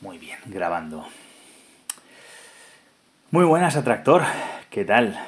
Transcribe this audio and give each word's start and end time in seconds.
Muy 0.00 0.16
bien, 0.16 0.38
grabando. 0.46 1.06
Muy 3.30 3.44
buenas, 3.44 3.76
Atractor. 3.76 4.22
¿Qué 4.70 4.86
tal? 4.86 5.20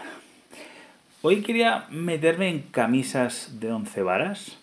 Hoy 1.21 1.43
quería 1.43 1.87
meterme 1.91 2.49
en 2.49 2.63
camisas 2.63 3.61
de 3.61 3.71
once 3.71 4.01
varas 4.03 4.57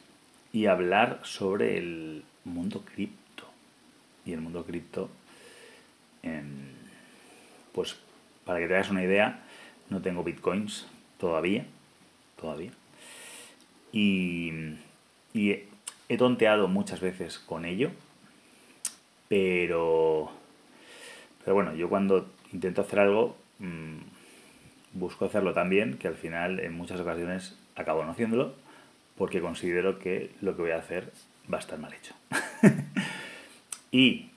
y 0.52 0.66
hablar 0.66 1.20
sobre 1.22 1.78
el 1.78 2.24
mundo 2.44 2.84
cripto. 2.92 3.44
Y 4.26 4.34
el 4.34 4.42
mundo 4.42 4.66
cripto, 4.66 5.12
pues 7.72 7.96
para 8.46 8.60
que 8.60 8.68
te 8.68 8.74
hagas 8.74 8.90
una 8.90 9.04
idea, 9.04 9.42
no 9.92 10.02
tengo 10.02 10.24
bitcoins 10.24 10.88
todavía. 11.20 11.68
Todavía. 12.36 12.72
Y, 13.92 14.74
y 15.36 15.66
he 16.08 16.18
tonteado 16.18 16.68
muchas 16.68 17.00
veces 17.00 17.38
con 17.38 17.64
ello 17.64 17.92
pero, 19.30 20.30
pero 21.46 21.54
bueno, 21.54 21.74
yo 21.76 21.88
cuando 21.88 22.28
intento 22.52 22.82
hacer 22.82 23.00
algo, 23.00 23.38
mm, 23.60 24.00
busco 24.94 25.26
hacerlo 25.26 25.54
tan 25.54 25.70
bien 25.70 25.98
que 25.98 26.10
al 26.10 26.16
final 26.16 26.60
en 26.60 26.74
muchas 26.74 27.00
ocasiones 27.00 27.58
acabo 27.76 28.04
no 28.04 28.12
haciéndolo 28.12 28.54
porque 29.18 29.42
considero 29.42 30.00
que 30.00 30.32
lo 30.42 30.56
que 30.56 30.64
voy 30.64 30.72
a 30.72 30.78
hacer 30.78 31.12
va 31.52 31.58
a 31.58 31.60
estar 31.60 31.78
mal 31.78 31.94
hecho. 31.94 32.16
y 33.92 34.30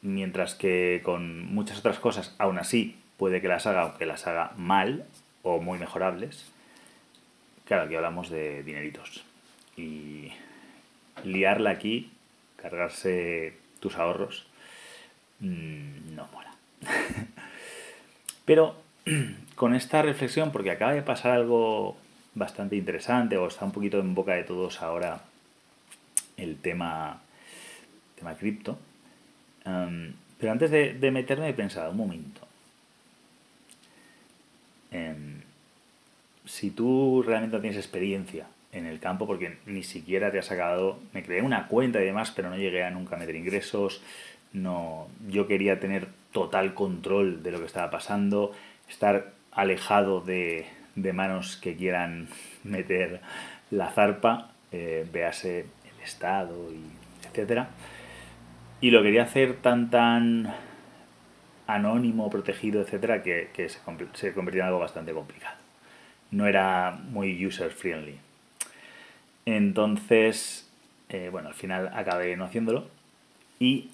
mientras 0.00 0.54
que 0.54 1.00
con 1.04 1.44
muchas 1.46 1.78
otras 1.78 1.98
cosas, 1.98 2.34
aún 2.38 2.58
así, 2.58 2.96
puede 3.16 3.40
que 3.40 3.48
las 3.48 3.66
haga, 3.66 3.82
aunque 3.82 4.06
las 4.06 4.26
haga 4.26 4.52
mal 4.56 5.04
o 5.42 5.60
muy 5.60 5.78
mejorables, 5.78 6.50
claro, 7.64 7.84
aquí 7.84 7.96
hablamos 7.96 8.30
de 8.30 8.62
dineritos. 8.62 9.24
Y 9.76 10.32
liarla 11.24 11.70
aquí, 11.70 12.12
cargarse 12.56 13.54
tus 13.80 13.96
ahorros, 13.96 14.46
mm, 15.40 16.14
no 16.14 16.28
mola. 16.32 16.54
Pero 18.44 18.76
con 19.54 19.74
esta 19.74 20.02
reflexión, 20.02 20.52
porque 20.52 20.70
acaba 20.70 20.92
de 20.92 21.02
pasar 21.02 21.32
algo 21.32 21.96
bastante 22.34 22.76
interesante, 22.76 23.36
o 23.36 23.46
está 23.46 23.64
un 23.64 23.72
poquito 23.72 23.98
en 23.98 24.14
boca 24.14 24.34
de 24.34 24.44
todos 24.44 24.82
ahora 24.82 25.22
el 26.36 26.56
tema, 26.56 27.20
tema 28.16 28.36
cripto, 28.36 28.78
em, 29.64 30.14
pero 30.38 30.52
antes 30.52 30.70
de, 30.70 31.10
meterme 31.10 31.48
he 31.48 31.54
pensado, 31.54 31.90
un 31.90 31.96
momento, 31.96 32.40
em, 34.90 35.42
si 36.44 36.70
tú 36.70 37.22
realmente 37.26 37.58
tienes 37.60 37.76
experiencia 37.76 38.46
en 38.72 38.86
el 38.86 39.00
campo 39.00 39.26
porque 39.26 39.56
ni 39.66 39.82
siquiera 39.82 40.30
te 40.30 40.38
has 40.38 40.46
sacado, 40.46 40.98
me 41.12 41.22
creé 41.22 41.42
una 41.42 41.68
cuenta 41.68 42.00
y 42.00 42.04
demás, 42.04 42.32
pero 42.34 42.50
no 42.50 42.56
llegué 42.56 42.84
a 42.84 42.90
nunca 42.90 43.16
meter 43.16 43.34
ingresos, 43.36 44.02
no, 44.52 45.08
yo 45.28 45.46
quería 45.46 45.80
tener 45.80 46.08
total 46.32 46.74
control 46.74 47.42
de 47.42 47.50
lo 47.50 47.58
que 47.60 47.66
estaba 47.66 47.90
pasando, 47.90 48.52
estar 48.88 49.32
alejado 49.52 50.20
de, 50.20 50.66
manos 50.94 51.56
que 51.56 51.76
quieran 51.76 52.28
meter 52.64 53.20
la 53.70 53.90
zarpa, 53.90 54.52
eh, 54.72 55.06
véase 55.12 55.60
el 55.60 56.02
Estado, 56.04 56.70
y 56.72 57.26
etcétera. 57.28 57.70
Y 58.80 58.90
lo 58.90 59.02
quería 59.02 59.24
hacer 59.24 59.56
tan 59.56 59.90
tan 59.90 60.54
anónimo, 61.66 62.30
protegido, 62.30 62.80
etcétera, 62.80 63.22
que, 63.22 63.50
se, 63.54 63.78
se 64.14 64.32
convirtió 64.32 64.62
en 64.62 64.68
algo 64.68 64.78
bastante 64.78 65.12
complicado. 65.12 65.56
No 66.30 66.46
era 66.46 66.98
muy 67.10 67.44
user 67.44 67.70
friendly. 67.70 68.18
Entonces, 69.48 70.68
eh, 71.08 71.30
bueno, 71.32 71.48
al 71.48 71.54
final 71.54 71.90
acabé 71.94 72.36
no 72.36 72.44
haciéndolo 72.44 72.86
y 73.58 73.88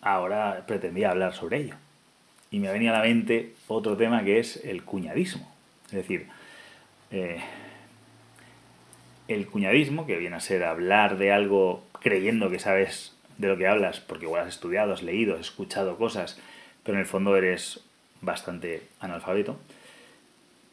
ahora 0.00 0.64
pretendía 0.66 1.10
hablar 1.10 1.34
sobre 1.34 1.58
ello. 1.58 1.74
Y 2.50 2.60
me 2.60 2.72
venía 2.72 2.88
a 2.88 2.98
la 2.98 3.04
mente 3.04 3.52
otro 3.68 3.94
tema 3.98 4.24
que 4.24 4.38
es 4.38 4.64
el 4.64 4.82
cuñadismo. 4.82 5.52
Es 5.88 5.92
decir, 5.92 6.28
eh, 7.10 7.40
el 9.28 9.46
cuñadismo, 9.48 10.06
que 10.06 10.16
viene 10.16 10.36
a 10.36 10.40
ser 10.40 10.64
hablar 10.64 11.18
de 11.18 11.30
algo 11.30 11.84
creyendo 12.00 12.48
que 12.48 12.58
sabes 12.58 13.14
de 13.36 13.48
lo 13.48 13.58
que 13.58 13.66
hablas, 13.66 14.00
porque 14.00 14.24
igual 14.24 14.44
has 14.44 14.54
estudiado, 14.54 14.94
has 14.94 15.02
leído, 15.02 15.34
has 15.34 15.42
escuchado 15.42 15.98
cosas, 15.98 16.40
pero 16.84 16.96
en 16.96 17.00
el 17.00 17.06
fondo 17.06 17.36
eres 17.36 17.80
bastante 18.22 18.84
analfabeto, 18.98 19.58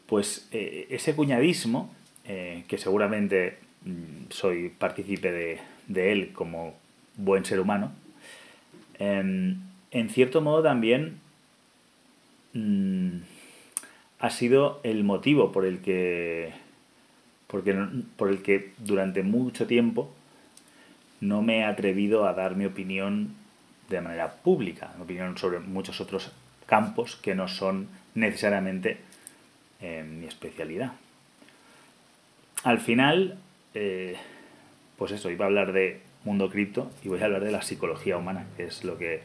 pues 0.06 0.48
eh, 0.50 0.86
ese 0.88 1.14
cuñadismo, 1.14 1.94
que 2.24 2.78
seguramente 2.78 3.58
soy 4.30 4.68
partícipe 4.70 5.32
de, 5.88 6.12
él 6.12 6.32
como 6.32 6.74
buen 7.16 7.44
ser 7.44 7.60
humano, 7.60 7.92
em, 8.98 9.60
en 9.90 10.10
cierto 10.10 10.40
modo 10.40 10.62
también 10.62 11.18
mm, 12.54 13.18
ha 14.20 14.30
sido 14.30 14.80
el 14.84 15.04
motivo 15.04 15.52
por 15.52 15.64
el 15.64 15.80
que 15.80 16.52
porque, 17.52 17.76
por 18.16 18.30
el 18.30 18.42
que 18.42 18.72
durante 18.78 19.22
mucho 19.22 19.66
tiempo 19.66 20.10
no 21.20 21.42
me 21.42 21.58
he 21.58 21.64
atrevido 21.64 22.26
a 22.26 22.32
dar 22.32 22.56
mi 22.56 22.64
opinión 22.64 23.34
de 23.90 24.00
manera 24.00 24.32
pública, 24.36 24.92
mi 24.96 25.04
opinión 25.04 25.36
sobre 25.36 25.60
muchos 25.60 26.00
otros 26.00 26.32
campos 26.66 27.16
que 27.16 27.34
no 27.34 27.48
son 27.48 27.88
necesariamente 28.14 28.98
em, 29.80 30.20
mi 30.20 30.26
especialidad. 30.26 30.92
Al 32.64 32.80
final, 32.80 33.38
eh, 33.74 34.16
pues 34.96 35.12
eso, 35.12 35.30
iba 35.30 35.44
a 35.44 35.48
hablar 35.48 35.72
de 35.72 36.00
mundo 36.24 36.50
cripto 36.50 36.90
y 37.02 37.08
voy 37.08 37.20
a 37.20 37.24
hablar 37.24 37.44
de 37.44 37.50
la 37.50 37.62
psicología 37.62 38.16
humana, 38.16 38.46
que 38.56 38.64
es 38.64 38.84
lo 38.84 38.98
que, 38.98 39.22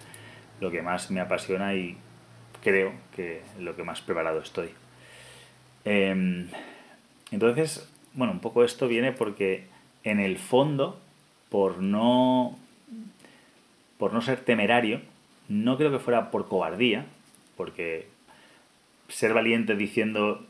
lo 0.60 0.72
que 0.72 0.82
más 0.82 1.12
me 1.12 1.20
apasiona 1.20 1.76
y 1.76 1.98
creo 2.64 2.94
que 3.16 3.42
lo 3.60 3.76
que 3.76 3.84
más 3.84 4.02
preparado 4.02 4.40
estoy. 4.40 4.70
Em, 5.86 6.48
entonces, 7.32 7.90
bueno, 8.14 8.34
un 8.34 8.40
poco 8.40 8.64
esto 8.64 8.88
viene 8.88 9.12
porque 9.12 9.68
en 10.04 10.20
el 10.20 10.38
fondo, 10.38 11.00
por 11.50 11.82
no, 11.82 12.58
por 13.98 14.14
no 14.14 14.22
ser 14.22 14.40
temerario, 14.40 15.02
no 15.48 15.78
creo 15.78 15.92
que 15.92 16.00
fuera 16.00 16.32
por 16.32 16.48
cobardía, 16.48 17.06
porque 17.56 18.08
ser 19.08 19.34
valiente 19.34 19.76
diciendo 19.76 20.46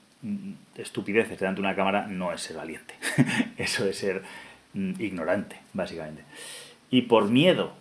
estupideces 0.76 1.40
delante 1.40 1.62
de 1.62 1.68
una 1.68 1.76
cámara 1.76 2.08
no 2.08 2.34
es 2.34 2.42
ser 2.42 2.58
valiente. 2.58 2.96
Eso 3.58 3.86
es 3.86 3.98
ser 3.98 4.24
mm, 4.74 4.94
ignorante, 5.00 5.58
básicamente. 5.74 6.24
Y 6.90 7.04
por 7.04 7.30
miedo, 7.30 7.74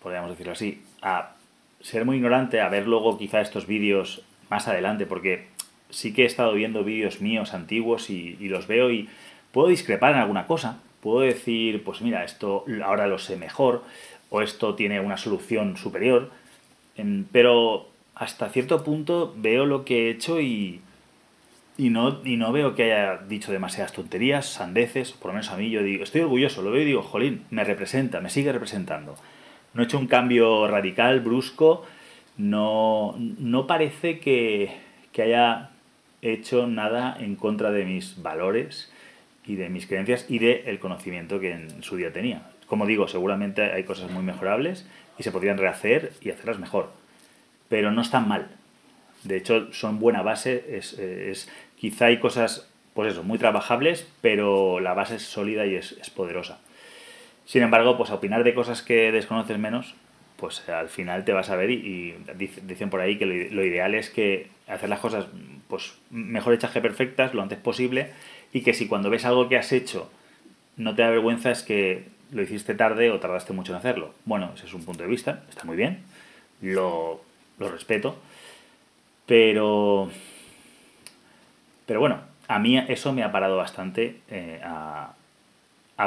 podríamos 0.00 0.30
decirlo 0.30 0.52
así, 0.52 0.82
a 1.00 1.34
ser 1.80 2.04
muy 2.04 2.16
ignorante, 2.16 2.60
a 2.60 2.68
ver 2.68 2.86
luego 2.86 3.18
quizá 3.18 3.40
estos 3.40 3.66
vídeos 3.66 4.22
más 4.50 4.68
adelante, 4.68 5.06
porque 5.06 5.48
sí 5.90 6.12
que 6.12 6.22
he 6.22 6.26
estado 6.26 6.52
viendo 6.54 6.84
vídeos 6.84 7.20
míos 7.20 7.54
antiguos 7.54 8.10
y, 8.10 8.36
los 8.48 8.66
veo 8.66 8.90
y 8.90 9.08
puedo 9.52 9.68
discrepar 9.68 10.12
en 10.14 10.20
alguna 10.20 10.46
cosa. 10.46 10.80
Puedo 11.00 11.20
decir, 11.20 11.82
pues 11.84 12.00
mira, 12.00 12.24
esto 12.24 12.64
ahora 12.84 13.06
lo 13.06 13.18
sé 13.18 13.36
mejor, 13.36 13.82
o 14.30 14.40
esto 14.40 14.74
tiene 14.74 15.00
una 15.00 15.16
solución 15.16 15.76
superior, 15.76 16.30
em, 16.96 17.24
pero 17.30 17.88
hasta 18.14 18.48
cierto 18.48 18.84
punto 18.84 19.34
veo 19.36 19.66
lo 19.66 19.84
que 19.84 20.06
he 20.06 20.10
hecho 20.10 20.40
y, 20.40 20.80
y 21.76 21.90
no, 21.90 22.20
y 22.24 22.36
no 22.36 22.52
veo 22.52 22.74
que 22.74 22.92
haya 22.92 23.18
dicho 23.28 23.52
demasiadas 23.52 23.92
tonterías, 23.92 24.46
sandeces, 24.46 25.12
por 25.12 25.28
lo 25.28 25.34
menos 25.34 25.50
a 25.50 25.56
mí 25.56 25.70
yo 25.70 25.82
digo, 25.82 26.04
estoy 26.04 26.20
orgulloso, 26.20 26.62
lo 26.62 26.70
veo 26.70 26.82
y 26.82 26.86
digo, 26.86 27.02
jolín, 27.02 27.44
me 27.50 27.64
representa, 27.64 28.20
me 28.20 28.30
sigue 28.30 28.52
representando. 28.52 29.16
No 29.74 29.82
he 29.82 29.86
hecho 29.86 29.98
un 29.98 30.06
cambio 30.06 30.68
radical, 30.68 31.20
brusco, 31.20 31.84
no, 32.36 33.14
no 33.18 33.66
parece 33.66 34.18
que, 34.18 34.76
que 35.12 35.22
haya 35.22 35.70
hecho 36.20 36.66
nada 36.66 37.16
en 37.18 37.36
contra 37.36 37.70
de 37.70 37.84
mis 37.84 38.22
valores 38.22 38.92
y 39.44 39.56
de 39.56 39.68
mis 39.68 39.86
creencias 39.86 40.26
y 40.28 40.38
del 40.38 40.62
el 40.66 40.78
conocimiento 40.78 41.40
que 41.40 41.52
en 41.52 41.82
su 41.82 41.96
día 41.96 42.12
tenía. 42.12 42.42
Como 42.66 42.86
digo, 42.86 43.08
seguramente 43.08 43.72
hay 43.72 43.84
cosas 43.84 44.10
muy 44.10 44.22
mejorables 44.22 44.86
y 45.18 45.22
se 45.22 45.32
podrían 45.32 45.58
rehacer 45.58 46.12
y 46.20 46.30
hacerlas 46.30 46.58
mejor, 46.58 46.92
pero 47.68 47.90
no 47.90 48.02
están 48.02 48.28
mal. 48.28 48.48
De 49.24 49.36
hecho, 49.36 49.72
son 49.72 49.98
buena 49.98 50.22
base, 50.22 50.76
es, 50.76 50.94
es, 50.94 51.48
quizá 51.76 52.06
hay 52.06 52.18
cosas, 52.18 52.68
pues 52.94 53.12
eso, 53.12 53.22
muy 53.22 53.38
trabajables, 53.38 54.06
pero 54.20 54.80
la 54.80 54.94
base 54.94 55.16
es 55.16 55.22
sólida 55.22 55.66
y 55.66 55.76
es, 55.76 55.94
poderosa. 56.14 56.58
Sin 57.44 57.62
embargo, 57.62 57.96
pues 57.96 58.10
a 58.10 58.14
opinar 58.14 58.44
de 58.44 58.54
cosas 58.54 58.82
que 58.82 59.12
desconoces 59.12 59.58
menos, 59.58 59.94
pues 60.36 60.68
al 60.68 60.88
final 60.88 61.24
te 61.24 61.32
vas 61.32 61.50
a 61.50 61.56
ver 61.56 61.70
y, 61.70 62.16
dicen 62.34 62.90
por 62.90 63.00
ahí 63.00 63.16
que 63.16 63.26
lo, 63.26 63.64
ideal 63.64 63.94
es 63.94 64.10
que 64.10 64.48
hacer 64.66 64.88
las 64.88 64.98
cosas 64.98 65.26
pues 65.68 65.94
mejor 66.10 66.54
hechas 66.54 66.72
que 66.72 66.80
perfectas 66.80 67.32
lo 67.32 67.42
antes 67.42 67.58
posible 67.58 68.10
y 68.52 68.62
que 68.62 68.74
si 68.74 68.88
cuando 68.88 69.08
ves 69.08 69.24
algo 69.24 69.48
que 69.48 69.56
has 69.56 69.70
hecho 69.72 70.10
no 70.76 70.94
te 70.94 71.02
da 71.02 71.10
vergüenza 71.10 71.50
es 71.50 71.62
que 71.62 72.04
lo 72.32 72.42
hiciste 72.42 72.74
tarde 72.74 73.10
o 73.10 73.20
tardaste 73.20 73.52
mucho 73.52 73.72
en 73.72 73.78
hacerlo. 73.78 74.14
Bueno, 74.24 74.52
ese 74.54 74.66
es 74.66 74.74
un 74.74 74.84
punto 74.84 75.02
de 75.02 75.08
vista, 75.08 75.44
está 75.48 75.64
muy 75.64 75.76
bien, 75.76 76.00
lo, 76.60 77.22
lo 77.58 77.68
respeto, 77.68 78.16
pero, 79.26 80.10
pero 81.86 82.00
bueno, 82.00 82.20
a 82.48 82.58
mí 82.58 82.78
eso 82.78 83.12
me 83.12 83.22
ha 83.22 83.32
parado 83.32 83.56
bastante 83.56 84.20
eh, 84.30 84.60
a, 84.62 85.14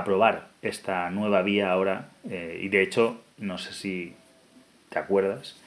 probar 0.03 0.49
esta 0.61 1.09
nueva 1.09 1.41
vía 1.41 1.71
ahora. 1.71 2.09
Eh, 2.29 2.59
y 2.61 2.67
de 2.67 2.81
hecho, 2.81 3.21
no 3.37 3.57
sé 3.57 3.71
si 3.71 4.13
te 4.89 4.99
acuerdas, 4.99 5.57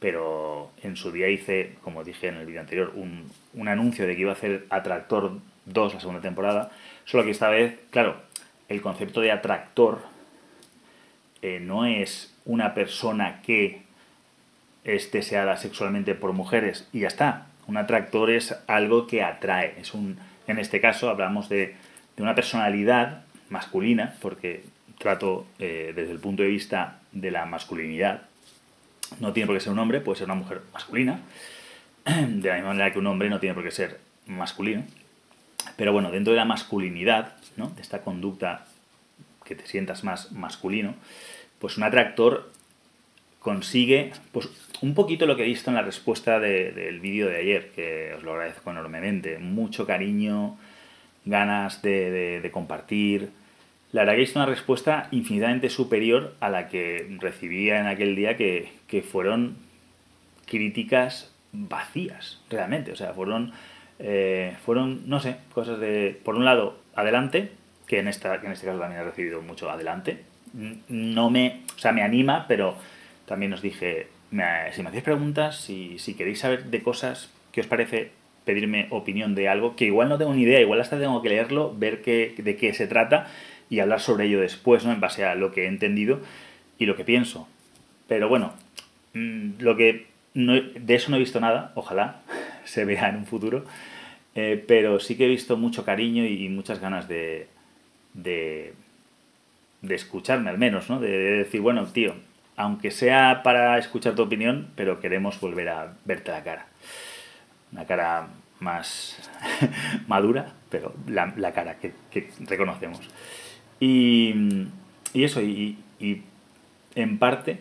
pero 0.00 0.70
en 0.82 0.96
su 0.96 1.12
día 1.12 1.28
hice, 1.28 1.76
como 1.82 2.04
dije 2.04 2.28
en 2.28 2.36
el 2.36 2.46
vídeo 2.46 2.60
anterior, 2.60 2.92
un, 2.94 3.30
un 3.54 3.68
anuncio 3.68 4.06
de 4.06 4.14
que 4.14 4.20
iba 4.20 4.32
a 4.32 4.34
hacer 4.34 4.66
Atractor 4.68 5.38
2 5.64 5.94
la 5.94 6.00
segunda 6.00 6.20
temporada, 6.20 6.70
solo 7.06 7.24
que 7.24 7.30
esta 7.30 7.48
vez, 7.48 7.78
claro, 7.90 8.16
el 8.68 8.82
concepto 8.82 9.20
de 9.20 9.32
atractor 9.32 10.00
eh, 11.42 11.58
no 11.60 11.86
es 11.86 12.34
una 12.44 12.74
persona 12.74 13.42
que 13.42 13.82
es 14.84 15.10
deseada 15.12 15.56
sexualmente 15.56 16.14
por 16.14 16.32
mujeres 16.32 16.88
y 16.92 17.00
ya 17.00 17.08
está. 17.08 17.46
Un 17.66 17.76
atractor 17.76 18.30
es 18.30 18.56
algo 18.66 19.06
que 19.06 19.22
atrae. 19.22 19.74
Es 19.80 19.94
un, 19.94 20.18
en 20.46 20.58
este 20.58 20.80
caso 20.80 21.10
hablamos 21.10 21.48
de, 21.48 21.76
de 22.16 22.22
una 22.22 22.34
personalidad 22.34 23.24
masculina, 23.48 24.14
porque 24.20 24.64
trato 24.98 25.46
eh, 25.58 25.92
desde 25.94 26.12
el 26.12 26.18
punto 26.18 26.42
de 26.42 26.48
vista 26.48 27.00
de 27.12 27.30
la 27.30 27.46
masculinidad. 27.46 28.22
No 29.18 29.32
tiene 29.32 29.46
por 29.46 29.56
qué 29.56 29.60
ser 29.60 29.72
un 29.72 29.78
hombre, 29.78 30.00
puede 30.00 30.18
ser 30.18 30.26
una 30.26 30.34
mujer 30.34 30.62
masculina. 30.72 31.20
De 32.04 32.48
la 32.48 32.54
misma 32.54 32.68
manera 32.68 32.92
que 32.92 32.98
un 32.98 33.06
hombre 33.06 33.28
no 33.28 33.40
tiene 33.40 33.54
por 33.54 33.64
qué 33.64 33.70
ser 33.70 34.00
masculino. 34.26 34.84
Pero 35.76 35.92
bueno, 35.92 36.10
dentro 36.10 36.32
de 36.32 36.38
la 36.38 36.44
masculinidad, 36.44 37.34
¿no? 37.56 37.70
de 37.70 37.82
esta 37.82 38.02
conducta 38.02 38.66
que 39.44 39.54
te 39.54 39.66
sientas 39.66 40.04
más 40.04 40.32
masculino, 40.32 40.94
pues 41.58 41.76
un 41.76 41.82
atractor 41.82 42.50
consigue 43.40 44.12
pues, 44.30 44.48
un 44.82 44.94
poquito 44.94 45.26
lo 45.26 45.36
que 45.36 45.42
he 45.42 45.46
visto 45.46 45.70
en 45.70 45.76
la 45.76 45.82
respuesta 45.82 46.38
del 46.38 47.00
vídeo 47.00 47.28
de 47.28 47.38
ayer, 47.38 47.70
que 47.72 48.14
os 48.16 48.22
lo 48.22 48.32
agradezco 48.32 48.70
enormemente. 48.70 49.38
Mucho 49.38 49.86
cariño, 49.86 50.56
ganas 51.24 51.82
de, 51.82 52.48
compartir. 52.52 53.30
La 53.92 54.02
verdad 54.02 54.12
que 54.12 54.18
he 54.18 54.20
visto 54.20 54.38
una 54.38 54.46
respuesta 54.46 55.08
infinitamente 55.10 55.68
superior 55.68 56.34
a 56.40 56.48
la 56.48 56.68
que 56.68 57.16
recibía 57.18 57.80
en 57.80 57.86
aquel 57.86 58.14
día, 58.14 58.36
que, 58.36 58.72
que 58.86 59.02
fueron 59.02 59.56
críticas 60.46 61.34
vacías, 61.52 62.40
realmente. 62.48 62.92
O 62.92 62.96
sea, 62.96 63.12
fueron, 63.12 63.52
eh, 63.98 64.56
fueron, 64.64 65.08
no 65.08 65.20
sé, 65.20 65.36
cosas 65.52 65.80
de, 65.80 66.18
por 66.24 66.36
un 66.36 66.44
lado, 66.44 66.78
adelante, 66.94 67.52
que 67.86 67.98
en, 67.98 68.08
esta, 68.08 68.40
que 68.40 68.46
en 68.46 68.52
este 68.52 68.66
caso 68.66 68.78
también 68.78 69.00
he 69.00 69.04
recibido 69.04 69.42
mucho 69.42 69.70
adelante. 69.70 70.24
No 70.88 71.30
me, 71.30 71.62
o 71.74 71.78
sea, 71.78 71.92
me 71.92 72.02
anima, 72.02 72.46
pero 72.48 72.76
también 73.30 73.52
os 73.52 73.62
dije, 73.62 74.08
si 74.30 74.82
me 74.82 74.88
hacéis 74.88 75.04
preguntas, 75.04 75.60
si, 75.60 76.00
si 76.00 76.14
queréis 76.14 76.40
saber 76.40 76.64
de 76.64 76.82
cosas, 76.82 77.30
¿qué 77.52 77.60
os 77.60 77.68
parece 77.68 78.10
pedirme 78.44 78.88
opinión 78.90 79.36
de 79.36 79.48
algo? 79.48 79.76
Que 79.76 79.84
igual 79.84 80.08
no 80.08 80.18
tengo 80.18 80.34
ni 80.34 80.42
idea, 80.42 80.60
igual 80.60 80.80
hasta 80.80 80.98
tengo 80.98 81.22
que 81.22 81.28
leerlo, 81.28 81.72
ver 81.78 82.02
qué, 82.02 82.34
de 82.36 82.56
qué 82.56 82.74
se 82.74 82.88
trata 82.88 83.28
y 83.70 83.78
hablar 83.78 84.00
sobre 84.00 84.26
ello 84.26 84.40
después, 84.40 84.84
¿no? 84.84 84.90
En 84.90 84.98
base 84.98 85.24
a 85.24 85.36
lo 85.36 85.52
que 85.52 85.62
he 85.62 85.68
entendido 85.68 86.18
y 86.76 86.86
lo 86.86 86.96
que 86.96 87.04
pienso. 87.04 87.46
Pero 88.08 88.28
bueno, 88.28 88.52
mm, 89.14 89.60
lo 89.60 89.76
que 89.76 90.06
de 90.34 90.94
eso 90.96 91.10
no 91.12 91.16
he 91.16 91.20
visto 91.20 91.38
nada, 91.38 91.70
ojalá 91.76 92.22
se 92.64 92.84
vea 92.84 93.10
en 93.10 93.14
un 93.14 93.26
futuro, 93.26 93.64
eh, 94.34 94.60
pero 94.66 94.98
sí 94.98 95.16
que 95.16 95.26
he 95.26 95.28
visto 95.28 95.56
mucho 95.56 95.84
cariño 95.84 96.26
y 96.26 96.48
muchas 96.48 96.80
ganas 96.80 97.06
de, 97.06 97.46
de, 98.14 98.74
de 99.82 99.94
escucharme 99.94 100.50
al 100.50 100.58
menos, 100.58 100.90
¿no? 100.90 100.98
De, 100.98 101.10
decir, 101.10 101.60
bueno, 101.60 101.86
tío, 101.86 102.14
aunque 102.60 102.90
sea 102.90 103.42
para 103.42 103.78
escuchar 103.78 104.14
tu 104.14 104.22
opinión, 104.22 104.68
pero 104.76 105.00
queremos 105.00 105.40
volver 105.40 105.70
a 105.70 105.94
verte 106.04 106.30
la 106.30 106.44
cara. 106.44 106.66
Una 107.72 107.86
cara 107.86 108.28
más 108.58 109.16
madura, 110.06 110.52
pero 110.68 110.92
la, 111.06 111.52
cara 111.52 111.78
que, 111.78 111.94
reconocemos. 112.40 113.00
Y, 113.80 114.34
y 115.14 115.24
eso, 115.24 115.40
y, 115.40 115.78
y, 115.98 116.22
en 116.94 117.18
parte, 117.18 117.60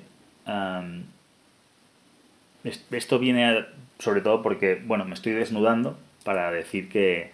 esto 2.92 3.20
viene 3.20 3.66
sobre 4.00 4.20
todo 4.20 4.42
porque, 4.42 4.82
bueno, 4.86 5.06
me 5.06 5.14
estoy 5.14 5.32
desnudando 5.32 5.98
para 6.26 6.52
decir 6.52 6.90
que, 6.90 7.32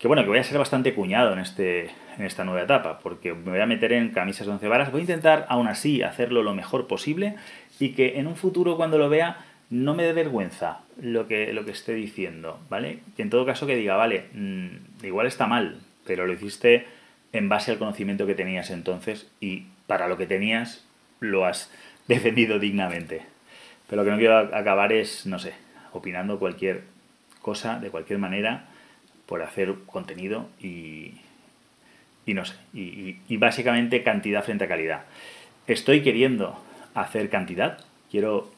que 0.00 0.08
bueno, 0.08 0.22
que 0.22 0.30
voy 0.30 0.38
a 0.38 0.44
ser 0.44 0.56
bastante 0.56 0.94
cuñado 0.94 1.34
en, 1.34 1.40
este, 1.40 1.90
en 2.16 2.24
esta 2.24 2.42
nueva 2.42 2.62
etapa, 2.62 3.00
porque 3.00 3.34
me 3.34 3.50
voy 3.50 3.60
a 3.60 3.66
meter 3.66 3.92
en 3.92 4.08
camisas 4.08 4.46
de 4.46 4.52
once 4.54 4.66
varas, 4.66 4.90
voy 4.90 5.00
a 5.00 5.02
intentar 5.02 5.44
aún 5.50 5.68
así 5.68 6.02
hacerlo 6.02 6.42
lo 6.42 6.54
mejor 6.54 6.86
posible 6.86 7.36
y 7.78 7.90
que 7.90 8.18
en 8.18 8.26
un 8.26 8.34
futuro 8.34 8.78
cuando 8.78 8.96
lo 8.96 9.10
vea 9.10 9.44
no 9.68 9.94
me 9.94 10.04
dé 10.04 10.14
vergüenza 10.14 10.80
lo 11.02 11.28
que, 11.28 11.52
lo 11.52 11.66
que 11.66 11.72
esté 11.72 11.92
diciendo, 11.92 12.58
¿vale? 12.70 13.00
Que 13.14 13.20
en 13.20 13.28
todo 13.28 13.44
caso 13.44 13.66
que 13.66 13.76
diga, 13.76 13.94
vale, 13.96 14.24
mm, 14.32 15.04
igual 15.04 15.26
está 15.26 15.46
mal, 15.46 15.80
pero 16.06 16.26
lo 16.26 16.32
hiciste 16.32 16.86
en 17.34 17.50
base 17.50 17.70
al 17.70 17.78
conocimiento 17.78 18.26
que 18.26 18.34
tenías 18.34 18.70
entonces 18.70 19.30
y 19.38 19.66
para 19.86 20.08
lo 20.08 20.16
que 20.16 20.26
tenías 20.26 20.82
lo 21.20 21.44
has 21.44 21.70
defendido 22.08 22.58
dignamente. 22.58 23.20
Pero 23.86 24.00
lo 24.00 24.06
que 24.06 24.12
no 24.12 24.18
quiero 24.18 24.38
acabar 24.38 24.94
es, 24.94 25.26
no 25.26 25.38
sé, 25.38 25.52
opinando 25.92 26.38
cualquier 26.38 26.84
cosa 27.42 27.78
de 27.78 27.90
cualquier 27.90 28.18
manera 28.18 28.69
por 29.30 29.44
hacer 29.44 29.72
contenido 29.86 30.48
y, 30.60 31.12
y 32.26 32.34
no 32.34 32.44
sé, 32.44 32.56
y, 32.74 33.36
básicamente 33.36 34.02
cantidad 34.02 34.42
frente 34.42 34.64
a 34.64 34.68
calidad. 34.68 35.04
Estoy 35.68 36.02
queriendo 36.02 36.60
hacer 36.94 37.30
cantidad, 37.30 37.78
quiero, 38.10 38.50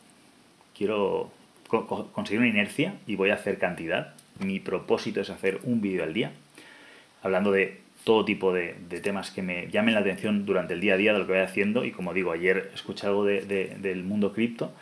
quiero 0.75 1.31
conseguir 1.69 2.41
una 2.41 2.49
inercia 2.49 2.95
y 3.07 3.17
voy 3.17 3.29
a 3.29 3.35
hacer 3.35 3.59
cantidad. 3.59 4.15
Mi 4.39 4.61
propósito 4.61 5.21
es 5.21 5.29
hacer 5.29 5.61
un 5.65 5.83
vídeo 5.83 6.05
al 6.05 6.15
día, 6.15 6.33
hablando 7.23 7.53
de 7.53 7.83
todo 8.05 8.25
tipo 8.25 8.55
de, 8.55 8.73
temas 9.03 9.31
que 9.31 9.43
me 9.43 9.69
llamen 9.69 9.93
la 9.93 10.01
atención 10.01 10.47
durante 10.47 10.73
el 10.73 10.81
día 10.81 10.95
a 10.95 10.97
día 10.97 11.13
de 11.13 11.19
lo 11.19 11.27
que 11.27 11.35
voy 11.35 11.43
haciendo. 11.43 11.85
Y 11.85 11.91
como 11.91 12.15
digo, 12.15 12.33
ayer 12.33 12.71
escuché 12.75 13.09
algo 13.09 13.27
de, 13.27 13.43
del 13.79 14.05
mundo 14.05 14.33
cripto 14.33 14.73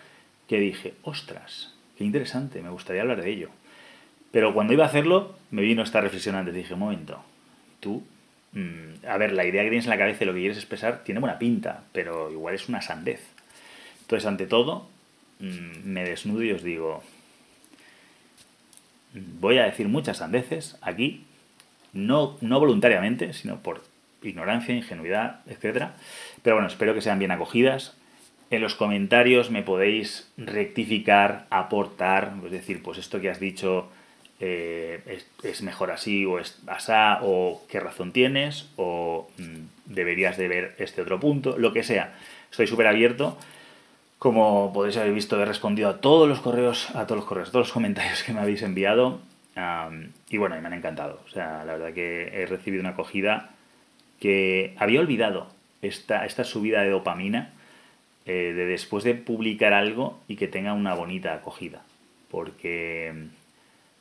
que 0.49 0.61
dije, 0.61 0.95
ostras, 1.03 1.75
qué 1.99 2.05
interesante, 2.05 2.63
me 2.63 2.71
gustaría 2.71 3.03
hablar 3.03 3.21
de 3.21 3.29
ello. 3.29 3.49
Pero 4.31 4.55
cuando 4.55 4.73
iba 4.73 4.85
a 4.85 4.89
hacerlo, 4.89 5.35
me 5.51 5.63
vino 5.63 5.83
esta 5.83 6.01
reflexión 6.01 6.37
antes. 6.37 6.55
Dije, 6.55 6.75
un 6.75 6.81
momento, 6.81 7.23
tú, 7.81 8.05
mm, 8.53 9.07
a 9.07 9.17
ver, 9.17 9.33
la 9.33 9.45
idea 9.45 9.63
que 9.63 9.71
tienes 9.71 9.87
en 9.87 9.91
la 9.91 9.99
cabeza 9.99 10.25
y 10.25 10.27
lo 10.27 10.33
que 10.33 10.41
quieres 10.41 10.59
expresar 10.59 11.03
tiene 11.05 11.21
buena 11.21 11.39
pinta, 11.39 11.85
pero 11.93 12.31
igual 12.31 12.55
es 12.55 12.69
una 12.69 12.83
sandez. 12.83 13.21
Entonces, 14.03 14.27
ante 14.27 14.47
todo, 14.47 14.89
mm, 15.41 15.85
me 15.85 16.05
desnudo 16.05 16.43
y 16.43 16.53
os 16.53 16.63
digo, 16.63 17.03
voy 19.15 19.59
a 19.59 19.65
decir 19.65 19.89
muchas 19.89 20.19
sandeces 20.19 20.77
aquí, 20.83 21.25
no, 21.93 22.37
no 22.41 22.61
voluntariamente, 22.61 23.33
sino 23.33 23.61
por 23.61 23.83
ignorancia, 24.23 24.75
ingenuidad, 24.75 25.41
etc. 25.49 25.89
Pero 26.43 26.57
bueno, 26.57 26.69
espero 26.69 26.95
que 26.95 27.01
sean 27.01 27.19
bien 27.19 27.31
acogidas. 27.31 27.97
En 28.51 28.63
los 28.63 28.75
comentarios 28.75 29.51
me 29.51 29.63
podéis 29.63 30.31
rectificar, 30.37 31.47
aportar, 31.51 32.35
es 32.45 32.51
decir, 32.51 32.83
pues 32.83 32.99
esto 32.99 33.21
que 33.21 33.31
has 33.31 33.41
dicho 33.41 33.89
eh, 34.41 35.23
es, 35.43 35.63
mejor 35.63 35.91
así 35.91 36.25
o 36.25 36.39
es 36.39 36.59
asá 36.67 37.21
o 37.23 37.63
qué 37.69 37.79
razón 37.79 38.13
tienes 38.13 38.71
o 38.77 39.29
mm, 39.37 39.93
deberías 39.93 40.39
de 40.39 40.49
ver 40.49 40.75
este 40.79 41.03
otro 41.03 41.21
punto, 41.21 41.59
lo 41.59 41.73
que 41.73 41.83
sea. 41.83 42.15
Estoy 42.51 42.67
súper 42.67 42.87
abierto. 42.87 43.37
Como 44.19 44.73
podéis 44.73 44.97
haber 44.97 45.13
visto, 45.13 45.41
he 45.41 45.45
respondido 45.45 45.89
a 45.89 46.01
todos 46.01 46.29
los 46.29 46.41
correos, 46.41 46.91
a 46.95 47.07
todos 47.07 47.21
los 47.21 47.25
correos, 47.25 47.49
a 47.51 47.53
todos 47.53 47.67
los 47.67 47.73
comentarios 47.75 48.23
que 48.23 48.33
me 48.33 48.41
habéis 48.41 48.63
enviado. 48.63 49.21
y 50.31 50.37
bueno, 50.39 50.61
me 50.61 50.67
han 50.67 50.75
encantado. 50.75 51.21
O 51.27 51.29
sea, 51.31 51.65
la 51.65 51.73
verdad 51.75 51.93
que 51.93 52.29
he 52.33 52.47
recibido 52.47 52.81
una 52.81 52.91
acogida 52.91 53.51
que 54.21 54.75
había 54.79 55.01
olvidado 55.01 55.49
esta, 55.83 56.27
esta 56.27 56.45
subida 56.45 56.83
de 56.83 56.91
dopamina 56.91 57.53
eh, 58.27 58.53
de 58.55 58.67
después 58.67 59.03
de 59.03 59.15
publicar 59.15 59.73
algo 59.73 60.21
y 60.29 60.37
que 60.37 60.49
tenga 60.49 60.73
una 60.73 60.95
bonita 60.95 61.35
acogida. 61.35 61.83
Porque 62.31 63.13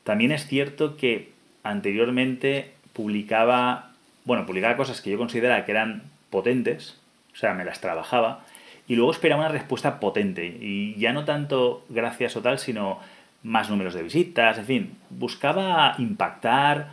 también 0.09 0.31
es 0.31 0.47
cierto 0.47 0.97
que 0.97 1.29
anteriormente 1.61 2.71
publicaba, 2.93 3.91
bueno, 4.25 4.47
publicaba 4.47 4.75
cosas 4.75 5.01
que 5.01 5.11
yo 5.11 5.19
consideraba 5.19 5.65
que 5.65 5.71
eran 5.71 6.01
potentes, 6.31 6.99
o 7.31 7.35
sea, 7.35 7.53
me 7.53 7.63
las 7.63 7.79
trabajaba, 7.79 8.43
y 8.87 8.95
luego 8.95 9.11
esperaba 9.11 9.41
una 9.41 9.51
respuesta 9.51 9.99
potente, 9.99 10.47
y 10.47 10.95
ya 10.95 11.13
no 11.13 11.25
tanto 11.25 11.85
gracias 11.89 12.35
o 12.35 12.41
tal, 12.41 12.57
sino 12.57 12.97
más 13.43 13.69
números 13.69 13.93
de 13.93 14.01
visitas, 14.01 14.57
en 14.57 14.65
fin, 14.65 14.91
buscaba 15.11 15.93
impactar 15.99 16.89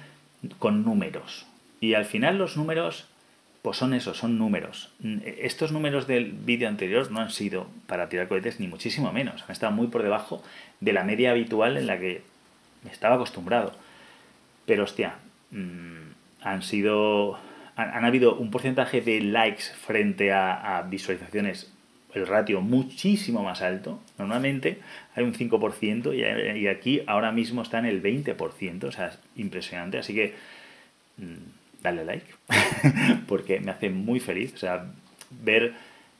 con 0.58 0.84
números. 0.84 1.46
Y 1.80 1.94
al 1.94 2.04
final 2.04 2.36
los 2.36 2.58
números, 2.58 3.06
pues 3.62 3.78
son 3.78 3.94
esos, 3.94 4.18
son 4.18 4.36
números. 4.36 4.92
Estos 5.24 5.72
números 5.72 6.06
del 6.06 6.32
vídeo 6.32 6.68
anterior 6.68 7.10
no 7.10 7.20
han 7.20 7.30
sido 7.30 7.66
para 7.86 8.10
tirar 8.10 8.28
cohetes 8.28 8.60
ni 8.60 8.68
muchísimo 8.68 9.10
menos, 9.10 9.42
han 9.44 9.52
estado 9.52 9.72
muy 9.72 9.86
por 9.86 10.02
debajo 10.02 10.42
de 10.80 10.92
la 10.92 11.02
media 11.02 11.30
habitual 11.30 11.78
en 11.78 11.86
la 11.86 11.98
que 11.98 12.35
estaba 12.90 13.16
acostumbrado. 13.16 13.72
Pero 14.66 14.84
hostia, 14.84 15.14
mm, 15.50 16.10
han 16.42 16.62
sido. 16.62 17.38
Han, 17.76 18.04
habido 18.04 18.36
un 18.36 18.50
porcentaje 18.50 19.02
de 19.02 19.20
likes 19.20 19.64
frente 19.64 20.32
a, 20.32 20.82
visualizaciones, 20.88 21.70
el 22.14 22.26
ratio 22.26 22.62
muchísimo 22.62 23.42
más 23.42 23.60
alto. 23.60 24.00
Normalmente 24.18 24.80
hay 25.14 25.24
un 25.24 25.34
5% 25.34 26.14
y, 26.14 26.58
y, 26.58 26.68
aquí 26.68 27.02
ahora 27.06 27.32
mismo 27.32 27.60
está 27.62 27.78
en 27.78 27.84
el 27.84 28.02
20%. 28.02 28.84
O 28.84 28.92
sea, 28.92 29.08
es 29.08 29.18
impresionante. 29.36 29.98
Así 29.98 30.14
que 30.14 30.34
mm, 31.18 31.82
dale 31.82 32.04
like, 32.04 32.26
porque 33.28 33.60
me 33.60 33.72
hace 33.72 33.90
muy 33.90 34.20
feliz. 34.20 34.54
O 34.54 34.58
sea, 34.58 34.86
ver 35.30 35.74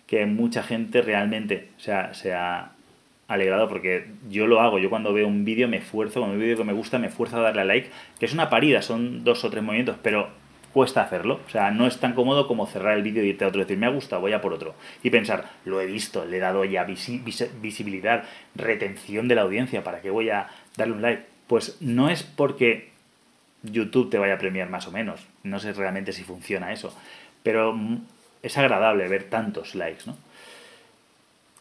que 0.06 0.26
mucha 0.26 0.62
gente 0.62 1.02
realmente 1.02 1.70
se 1.78 1.92
ha, 1.92 2.14
se 2.14 2.32
ha 2.32 2.75
alegrado 3.28 3.68
porque 3.68 4.06
yo 4.28 4.46
lo 4.46 4.60
hago. 4.60 4.78
Yo 4.78 4.90
cuando 4.90 5.12
veo 5.12 5.26
un 5.26 5.44
vídeo 5.44 5.68
me 5.68 5.78
esfuerzo, 5.78 6.20
cuando 6.20 6.36
veo 6.36 6.40
un 6.40 6.44
vídeo 6.44 6.56
que 6.56 6.64
me 6.64 6.72
gusta 6.72 6.98
me 6.98 7.08
esfuerzo 7.08 7.38
a 7.38 7.40
darle 7.40 7.62
a 7.62 7.64
like, 7.64 7.90
que 8.18 8.26
es 8.26 8.32
una 8.32 8.48
parida, 8.48 8.82
son 8.82 9.24
dos 9.24 9.44
o 9.44 9.50
tres 9.50 9.62
movimientos, 9.62 9.96
pero 10.02 10.28
cuesta 10.72 11.02
hacerlo. 11.02 11.40
O 11.46 11.50
sea, 11.50 11.70
no 11.70 11.86
es 11.86 11.98
tan 11.98 12.12
cómodo 12.12 12.46
como 12.46 12.66
cerrar 12.66 12.96
el 12.96 13.02
vídeo 13.02 13.24
y 13.24 13.28
irte 13.28 13.44
a 13.44 13.48
otro, 13.48 13.60
decir, 13.60 13.78
me 13.78 13.86
ha 13.86 13.90
gustado, 13.90 14.20
voy 14.20 14.32
a 14.32 14.40
por 14.40 14.52
otro. 14.52 14.74
Y 15.02 15.10
pensar, 15.10 15.50
lo 15.64 15.80
he 15.80 15.86
visto, 15.86 16.24
le 16.24 16.36
he 16.36 16.40
dado 16.40 16.64
ya 16.64 16.84
visibilidad, 16.84 18.24
retención 18.54 19.26
de 19.26 19.34
la 19.34 19.42
audiencia, 19.42 19.82
¿para 19.82 20.00
qué 20.02 20.10
voy 20.10 20.30
a 20.30 20.48
darle 20.76 20.94
un 20.94 21.02
like? 21.02 21.24
Pues 21.46 21.78
no 21.80 22.10
es 22.10 22.22
porque 22.22 22.90
YouTube 23.62 24.10
te 24.10 24.18
vaya 24.18 24.34
a 24.34 24.38
premiar 24.38 24.68
más 24.68 24.86
o 24.86 24.92
menos. 24.92 25.26
No 25.42 25.60
sé 25.60 25.72
realmente 25.72 26.12
si 26.12 26.24
funciona 26.24 26.72
eso. 26.72 26.94
Pero 27.42 27.74
es 28.42 28.58
agradable 28.58 29.08
ver 29.08 29.24
tantos 29.24 29.74
likes, 29.74 30.04
¿no? 30.06 30.16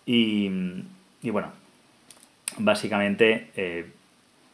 Y, 0.05 0.51
bueno, 1.29 1.51
básicamente 2.57 3.49
eh, 3.55 3.91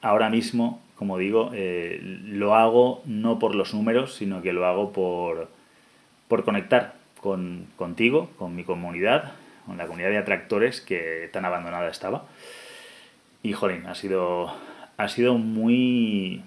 ahora 0.02 0.30
mismo, 0.30 0.82
como 0.96 1.18
digo, 1.18 1.52
eh, 1.54 2.00
lo 2.02 2.56
hago 2.56 3.02
no 3.06 3.40
por 3.40 3.56
los 3.56 3.74
números, 3.74 4.16
sino 4.16 4.42
que 4.42 4.54
lo 4.54 4.66
hago 4.66 4.92
por, 4.92 5.50
por 6.28 6.44
conectar 6.44 6.96
con, 7.20 7.68
contigo, 7.76 8.30
con 8.38 8.56
mi 8.56 8.64
comunidad, 8.64 9.34
con 9.66 9.78
la 9.78 9.86
comunidad 9.86 10.10
de 10.10 10.18
atractores 10.18 10.82
que 10.82 11.30
tan 11.32 11.46
abandonada 11.46 11.90
estaba. 11.90 12.26
Y 13.44 13.54
jolín, 13.54 13.88
ha 13.88 13.96
sido, 13.96 14.54
ha 14.98 15.08
sido 15.08 15.38
muy 15.38 16.44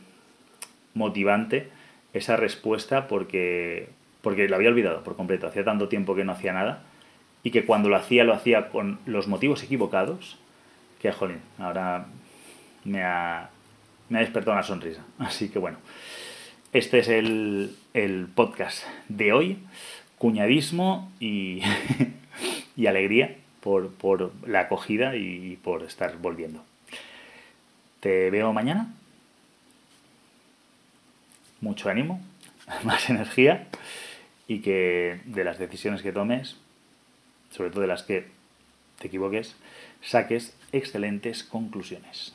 motivante 0.95 1.69
esa 2.12 2.37
respuesta 2.37 3.09
porque, 3.09 3.88
porque 4.23 4.49
lo 4.49 4.57
había 4.57 4.69
olvidado 4.69 5.02
por 5.02 5.16
completo. 5.16 5.49
Hacía 5.49 5.64
tanto 5.64 5.88
tiempo 5.88 6.14
que 6.14 6.25
no 6.25 6.33
hacía 6.33 6.52
nada 6.52 6.83
y 7.45 7.53
que 7.53 7.65
cuando 7.65 7.89
lo 7.89 7.97
hacía 7.97 8.25
lo 8.25 8.35
hacía 8.35 8.71
con 8.71 8.99
los 9.07 9.29
motivos 9.29 9.63
equivocados 9.63 10.39
que, 11.01 11.13
jolín, 11.13 11.41
ahora 11.59 12.07
me 12.85 13.05
ha, 13.05 13.51
me 14.09 14.19
ha 14.19 14.21
despertado 14.23 14.53
una 14.53 14.63
sonrisa. 14.65 15.05
Así 15.19 15.51
que 15.51 15.61
bueno, 15.61 15.79
este 16.73 16.99
es 16.99 17.09
el, 17.09 17.77
el 17.93 18.27
podcast 18.35 18.85
de 19.09 19.33
hoy. 19.33 19.59
Cuñadismo 20.19 21.13
y, 21.21 21.61
y 22.77 22.87
alegría 22.87 23.37
por, 23.61 23.93
por 23.93 24.33
la 24.47 24.61
acogida 24.61 25.15
y 25.15 25.57
por 25.63 25.83
estar 25.83 26.17
volviendo. 26.19 26.65
Te 28.01 28.31
veo 28.31 28.53
mañana 28.53 28.89
mucho 31.65 31.89
ánimo, 31.89 32.21
más 32.85 33.11
energía 33.11 33.67
y 34.47 34.61
que 34.61 35.21
de 35.25 35.45
las 35.45 35.59
decisiones 35.59 36.03
que 36.03 36.13
tomes, 36.13 36.57
sobre 37.54 37.70
todo 37.70 37.82
de 37.82 37.87
las 37.87 38.02
que 38.02 38.26
te 38.99 39.06
equivoques, 39.06 39.54
saques 40.02 40.56
excelentes 40.73 41.44
conclusiones. 41.44 42.34